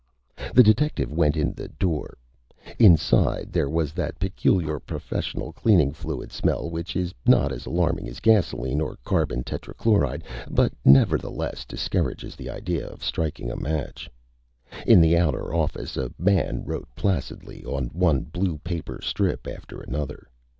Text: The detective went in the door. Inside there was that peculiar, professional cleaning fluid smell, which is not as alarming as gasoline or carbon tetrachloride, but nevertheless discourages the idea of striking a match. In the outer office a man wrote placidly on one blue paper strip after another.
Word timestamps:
The 0.55 0.63
detective 0.63 1.11
went 1.13 1.37
in 1.37 1.53
the 1.53 1.67
door. 1.67 2.17
Inside 2.79 3.51
there 3.51 3.69
was 3.69 3.93
that 3.93 4.17
peculiar, 4.17 4.79
professional 4.79 5.53
cleaning 5.53 5.93
fluid 5.93 6.31
smell, 6.31 6.71
which 6.71 6.95
is 6.95 7.13
not 7.27 7.51
as 7.51 7.67
alarming 7.67 8.07
as 8.09 8.19
gasoline 8.19 8.81
or 8.81 8.97
carbon 9.03 9.43
tetrachloride, 9.43 10.23
but 10.49 10.73
nevertheless 10.83 11.65
discourages 11.65 12.35
the 12.35 12.49
idea 12.49 12.83
of 12.87 13.03
striking 13.03 13.51
a 13.51 13.55
match. 13.55 14.09
In 14.87 15.01
the 15.01 15.15
outer 15.15 15.53
office 15.53 15.95
a 15.97 16.11
man 16.17 16.65
wrote 16.65 16.87
placidly 16.95 17.63
on 17.63 17.91
one 17.93 18.21
blue 18.21 18.57
paper 18.57 19.01
strip 19.03 19.45
after 19.45 19.81
another. 19.81 20.27